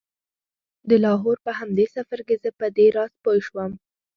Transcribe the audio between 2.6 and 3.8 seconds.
دې راز پوی شوم.